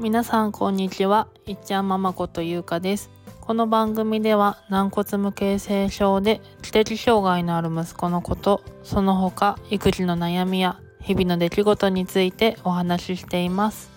[0.00, 1.26] 皆さんこんにちは。
[1.44, 3.10] いっちゃんママことゆうかです。
[3.40, 13.90] この番組では軟骨無形成症で知的障害のある息子のことその他育児の悩みや日々の出来事についてお話ししています。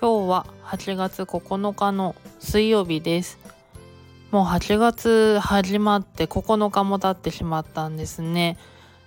[0.00, 3.38] 今日は8月9日の水曜日です。
[4.30, 8.56] もう8月始まって9日も経ってしまったんですね。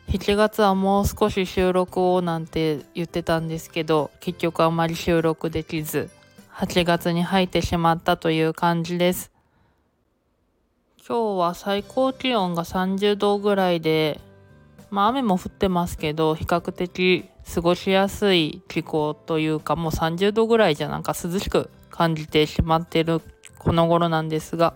[0.10, 6.10] 7月はもう少し収録をなんて言ってたんですけど結局あまり収録できず
[6.52, 9.32] 8月に入ってしまったという感じです。
[11.08, 14.20] 今日は最高気温が30度ぐらいで
[14.90, 23.22] まあ雨も降ってますけど比較的過ごしやすい気候というかもう30度ぐらいじゃなんか涼しく感じてしまってる
[23.60, 24.74] この頃なんですが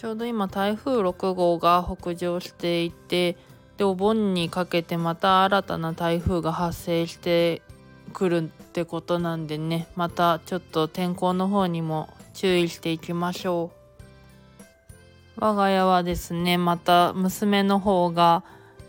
[0.00, 3.36] ちょうど今台風6号が北上していて
[3.76, 7.60] でお盆にかけてまた新たな台風が発生して
[8.14, 13.72] くるってことなんでねまたちょっと天候の方にも注意していきましょ
[15.38, 15.42] う。
[15.44, 18.42] 我が家はですねまた娘の方が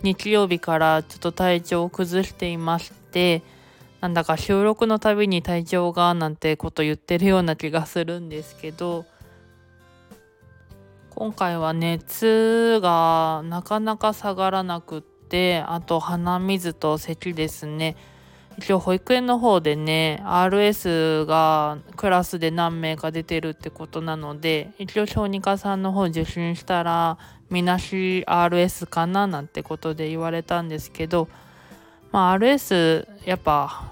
[0.04, 3.44] 日曜日からちょっと体調を崩していまして
[4.00, 9.04] なんだか収録のたびに体調がなんてこと言ってるような気がするんですけど
[11.22, 17.96] 今回は熱がなかなか下がらなくってあと鼻水と咳ですね。
[18.58, 27.20] 一応保育園の方でね RS がクラスで何名か出てるってことなので一応小児科さんの方受診したら
[27.52, 31.28] みなし RS かななんてことで言われたんですけど
[32.12, 33.92] まあ RS やっぱ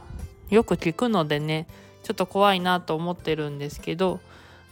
[0.49, 1.67] よく聞くのでね
[2.01, 4.19] ちょっと怖いなと思ってるんですけど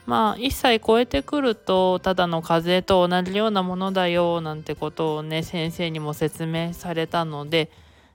[0.08, 7.70] まあ1歳超えてくるとただの風邪と同じようなものだよなんてことをね先生にも説明されたので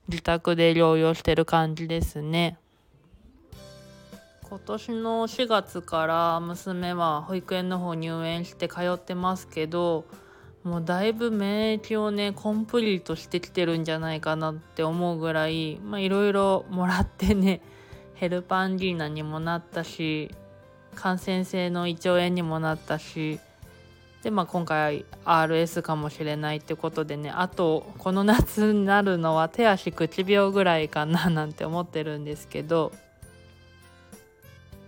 [0.09, 2.59] 自宅で療養してる感じですね。
[4.49, 10.05] 今年の4月から娘は保育園の方入園して通ってますけど
[10.63, 17.63] もうだいぶ免疫をねコンプリートしてきてるんじゃないかなって思うぐらいいろいろもらってね
[18.15, 20.31] ヘルパンギーナにもなったし
[20.95, 23.41] 感染性の胃腸炎にもなったし
[24.23, 32.93] でまあ今回 RS かもしれないってことでねあとこの夏になるのは手足口病ぐらいかななんて思ってるんですけど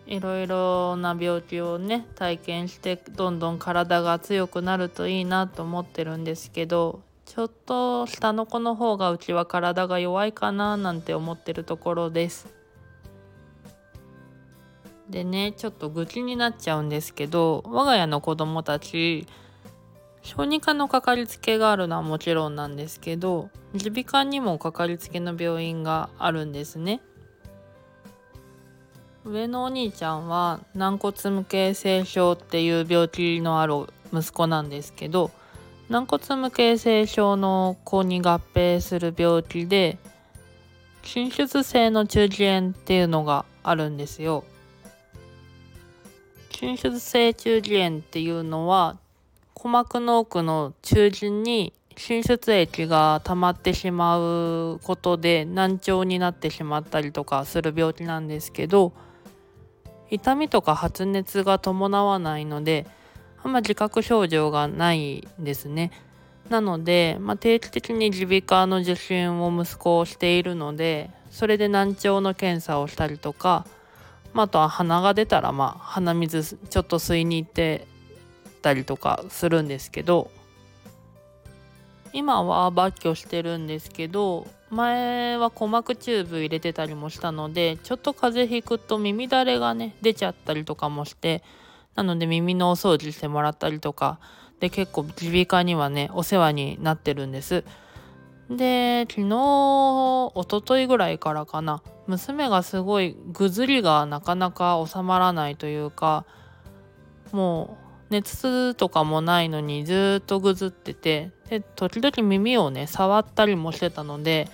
[0.06, 12.63] いろいろな病気をね体験してどんどん体が強くなるといいなと思ってるんですけどちょっと下の子の方がうちは体が弱いかななんて思ってるところです。
[15.10, 19.26] でねちょっと愚痴になっちゃうんですけど我が家の子供たち
[20.22, 27.00] 小児科のかかりつけがあるのはもちろんなんですけど耳鼻科にもかかりつけの病院があるんですね。
[29.24, 35.30] 上のお兄ちゃんは軟骨無形成症っていう病気のある息子なんですけど
[35.88, 39.98] 軟骨無形成症の子に合併する病気で
[41.02, 44.44] 滲出性の中耳炎っていうのがあるんですよ。
[46.54, 48.96] 滲出性中耳炎っていうのは
[49.56, 58.92] 鼓膜の奥の中耳に滲出液が溜まってしまうことで難聴になってしまったりとかする病気なんですけど
[60.10, 62.86] 痛みとか発熱が伴わないので
[63.42, 65.90] あんま自覚症状がないんですね。
[66.48, 73.66] なので、まあ、定期的に耳鼻科の受診を息子をしているのでそれで難聴の検査をしたりとか
[74.34, 77.86] まあ、あとは鼻が出たら、まあ、鼻水ちょっと吸いに行って
[78.60, 80.30] たりとかするんですけど
[82.12, 91.42] 今は抜去してるんですけど前は鼓膜チューブ入れてたりもしたのでちょっと風邪ひくと耳だれがね出ちゃったりとかもして
[91.94, 94.18] なので耳のお掃除してもらったりとか
[94.58, 97.64] で結構耳鼻科にはねお世話になってるんです。
[98.50, 99.36] で昨日
[100.34, 101.82] おとといぐらいからかな。
[102.06, 106.26] 娘がすごいぐずりがなかなか収まらないというか
[107.32, 107.78] も
[108.10, 114.48] う熱とかもないのにずっとぐずっててで時々耳をね触ったりもしてたので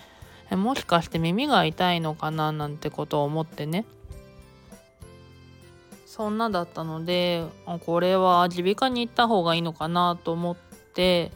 [0.50, 3.84] もしかして耳が痛いのかななんてことを思ってね。
[6.06, 7.44] そんなだったので
[7.86, 10.56] これは耳鼻科に行った方がいいのかなと思っ
[10.94, 11.30] て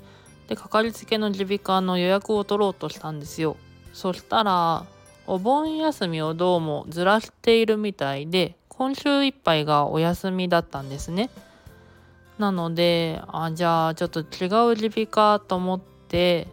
[0.49, 3.57] でかかりつけの耳鼻科の予約を取ろうとしたんですよ。
[3.93, 4.85] そしたら
[5.27, 11.31] お盆休みをどうもずらしているみたいで今週いっぱいがお休みだったんですね。
[12.39, 16.49] なのであじゃあちょっと違う耳鼻科と思って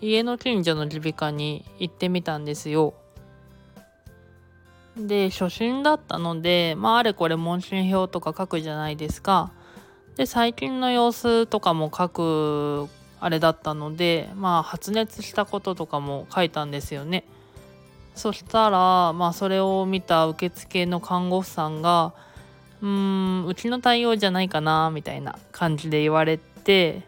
[0.00, 2.94] 家の近所の耳鼻科に行ってみたんですよ。
[4.96, 9.52] で初心だったのでまああれこれ問診票とか書くじゃないですか。
[10.16, 12.88] で最近の様子とかも書く
[13.24, 17.24] あれだったのでまあ発熱したこととかも書いたんですよね。
[18.14, 22.12] そしたらまあそれを見た受付の看護婦さんが
[22.82, 22.88] 「うー
[23.44, 27.00] んうちの対応じゃないかな」みたいな感じで言われて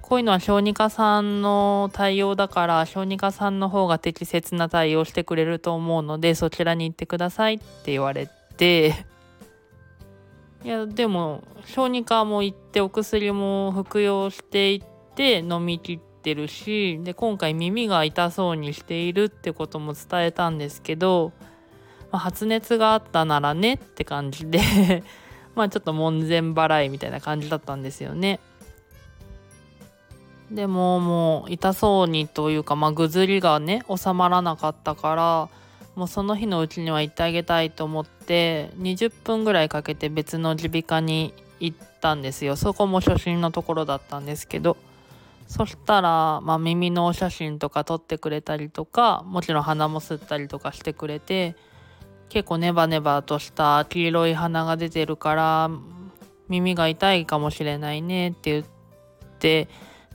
[0.00, 9.04] こういうのは小児科さんの対応だから小児科さんの方が適切な対応してくれると思うのでそちらに行ってくださいって言われて
[10.64, 14.82] いやでも小児科も行ってお薬も服用していっ
[15.18, 21.32] て飲み切ってるしで今回耳が痛そうにしているってことも伝えたんですけど、
[22.12, 25.02] まあ、発熱があったならねって感じで
[25.56, 28.38] まあちょっと門前払いみたいな感じだったんですよね。
[30.52, 35.48] でももう痛そうにというか、まあ、ぐずりがね収まらなかったから
[35.94, 44.78] もうその日のうちには行ってあげたいと思って20分ぐらいかけて別の耳鼻科に行ったんですよそこも初心のところだったんですけど
[45.48, 51.56] そしたら、まあ、耳のお写真とか撮ってくれたりとかもちろん鼻も吸ったりとかしてくれて
[52.28, 55.70] 結構ネバネバとした黄色い鼻が出てるから
[56.50, 58.64] 耳が痛いかもしれないねって言っ
[59.38, 59.68] て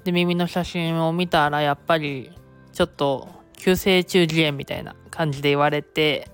[0.03, 2.31] で耳の写真を見たらやっぱり
[2.71, 3.27] ちょっと
[3.57, 6.27] 急性中耳炎みたいな感じで言われて、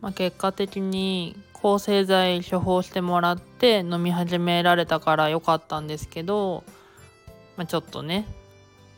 [0.00, 6.62] まあ、結果的に抗生剤処方してもらって飲み始められたから良かったんですけど、
[7.56, 8.26] まあ、ちょっとね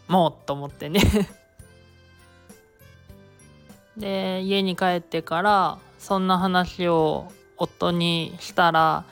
[0.08, 1.00] もうと思ってね。
[3.96, 9.04] で家に帰ってからそんな話を夫にしたら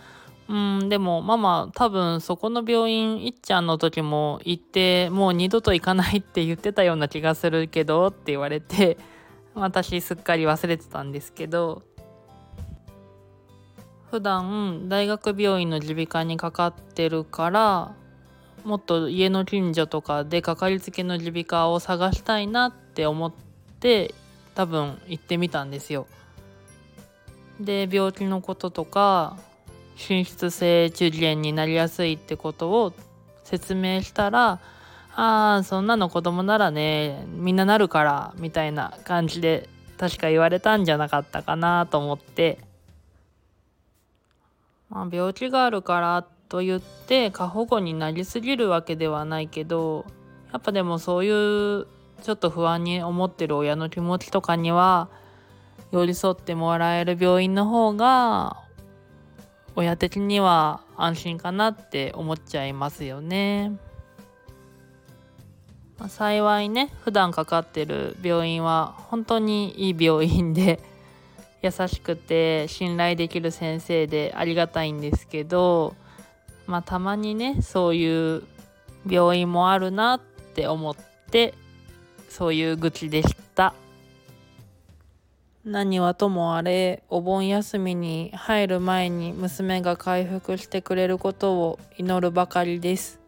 [0.49, 8.99] うんでもママ多分そこの病院いっちゃんの時も行ってもう二度と行かないって言ってたような気がするけどって言われて
[9.55, 11.83] 私すっかり忘れてたんですけど
[14.15, 17.97] 普段大学病院の耳鼻科にかかってるから
[18.63, 23.33] もっと家の近所とかでかかりつけの耳鼻科を探したいなって思っ
[23.81, 24.15] て
[24.55, 26.07] 多分行ってみたんですよ。
[27.59, 29.37] で病気のこととか
[29.97, 32.93] 滲出性中耳炎になりやすいってことを
[33.43, 34.61] 説明したら
[35.17, 39.69] ああそんなの子供ならねみんななるからみたいな感じで
[39.99, 42.59] 確か言われたんじゃなかったかなと思って、
[44.91, 50.05] まあ、病気があるからと言って過保護になりすぎるわけではないけど
[50.53, 51.87] やっぱでもそういう
[52.23, 55.09] ちょっと不安に思ってる親の気持ちとかには
[55.91, 58.63] 寄り添ってもらえる病院の方が
[59.77, 63.73] 親的には安心かなって思っちゃいますよね。
[65.99, 70.81] まあ、幸いね普段かかってる病院は本当にいい病院で
[71.65, 75.97] 優しくて信頼できる先生でありがたいんですけど
[76.67, 78.43] まあたまにねそういう
[79.09, 80.21] 病院もあるなっ
[80.55, 80.97] て思っ
[81.31, 81.55] て
[82.29, 83.75] そういう愚痴でした。
[85.65, 93.19] 何はともあれお盆休みに入る前に娘が回復してくれることを祈るばかりです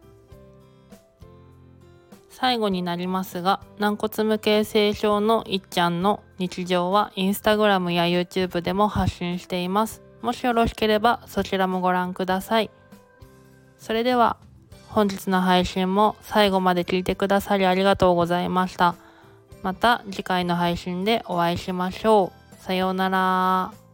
[2.39, 12.69] 最後になりますが軟骨無形性症のいっちゃんの日常はインスタグラムや YouTube でも発信していますもしよろしければそちらもご覧ください
[13.79, 14.37] それでは
[14.89, 18.95] 本日の配信も最後まで聞いてくださりありがとうございました。
[19.63, 22.63] また次回の配信でお会いしましょう。
[22.63, 23.86] さようなら。